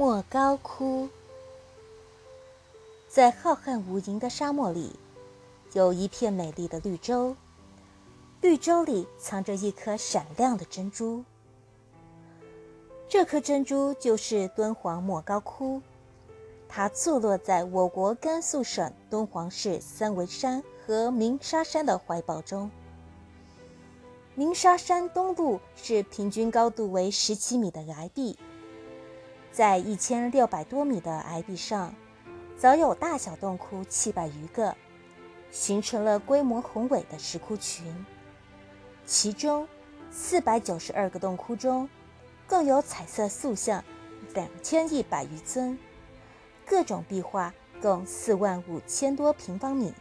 [0.00, 1.10] 莫高窟，
[3.06, 4.96] 在浩瀚无垠的沙漠里，
[5.74, 7.36] 有一片美丽的绿洲。
[8.40, 11.22] 绿洲里藏着一颗闪亮的珍珠。
[13.10, 15.82] 这颗珍珠就是敦煌莫高窟，
[16.66, 22.70] 它坐落在我国甘肃省敦煌市三围山和鸣沙山的怀抱中。
[24.34, 28.38] 鸣沙山东麓是平均高度为十七米的崖壁。
[29.60, 31.94] 在一千六百多米的崖壁上，
[32.56, 34.74] 早有大小洞窟七百余个，
[35.50, 37.94] 形成了规模宏伟的石窟群。
[39.04, 39.68] 其中，
[40.10, 41.86] 四百九十二个洞窟中，
[42.48, 43.84] 共有彩色塑像
[44.32, 45.78] 两千一百余尊，
[46.64, 47.52] 各种壁画
[47.82, 49.92] 共四万五千多平方米。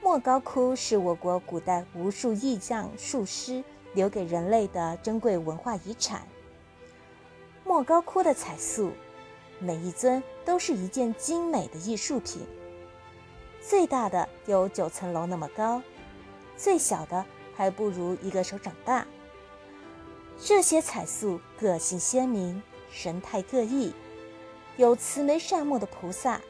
[0.00, 6.22] 莫高窟是我国古代无数艺匠术师留给人类的珍贵文化遗产。
[7.76, 8.90] 莫高窟的彩塑，
[9.58, 12.40] 每一尊都是一件精美的艺术品。
[13.60, 15.82] 最大的有九层楼那么高，
[16.56, 17.22] 最小的
[17.54, 19.06] 还不如一个手掌大。
[20.40, 23.92] 这些彩塑个性鲜明，神态各异，
[24.78, 26.40] 有慈眉善目的菩萨，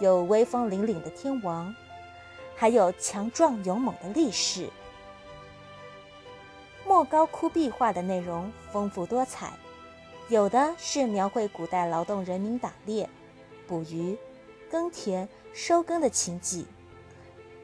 [0.00, 1.74] 有威风凛凛的天王，
[2.56, 4.70] 还有强壮勇猛的力士。
[6.86, 9.52] 莫高窟壁画的内容丰富多彩。
[10.28, 13.08] 有的是描绘古代劳动人民打猎、
[13.66, 14.16] 捕鱼、
[14.70, 16.64] 耕田、收耕的情景；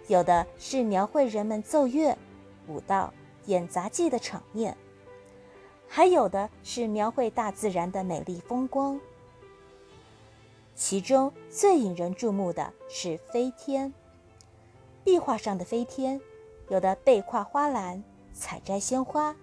[0.09, 2.17] 有的是描绘人们奏乐、
[2.69, 3.15] 舞蹈、
[3.47, 4.75] 演杂技的场面；
[5.89, 9.01] 还有的是描绘大自然的美丽风光。
[10.75, 13.93] 其中最引人注目的是飞天。
[15.03, 16.21] 壁画上的飞天，
[16.69, 19.35] 有的背挎花篮，采摘鲜花；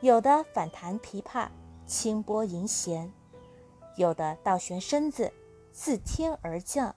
[0.00, 1.48] 有的反弹琵琶。
[1.88, 3.10] 清波银弦，
[3.96, 5.32] 有的倒悬身子，
[5.72, 6.92] 自天而降；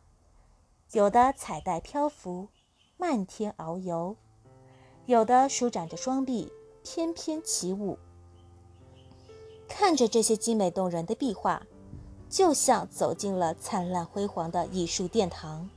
[0.92, 2.50] 有的彩带漂浮，
[2.98, 4.18] 漫天遨游；
[5.06, 6.52] 有的舒展着双臂，
[6.84, 7.98] 翩翩起舞。
[9.70, 11.66] 看着这些精美动人的壁画，
[12.30, 15.70] 就像走进了灿烂辉煌的艺术殿堂。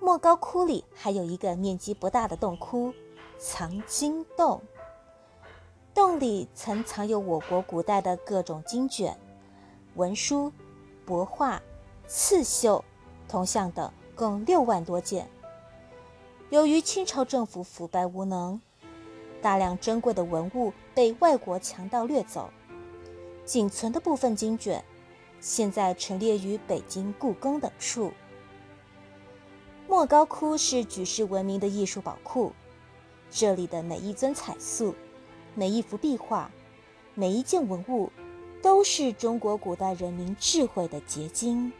[0.00, 2.94] 莫高窟里还有一个面积不大的洞窟——
[3.38, 4.62] 藏经洞。
[5.96, 9.18] 洞里曾藏有我国古代的各种经卷、
[9.94, 10.52] 文书、
[11.06, 11.62] 帛画、
[12.06, 12.84] 刺绣、
[13.26, 15.26] 铜像等，共六万多件。
[16.50, 18.60] 由于清朝政府腐败无能，
[19.40, 22.50] 大量珍贵的文物被外国强盗掠走，
[23.46, 24.84] 仅存的部分经卷，
[25.40, 28.12] 现在陈列于北京故宫等处。
[29.88, 32.52] 莫高窟是举世闻名的艺术宝库，
[33.30, 34.94] 这里的每一尊彩塑。
[35.58, 36.50] 每一幅壁画，
[37.14, 38.12] 每一件文物，
[38.62, 41.72] 都是中国古代人民智慧的结晶。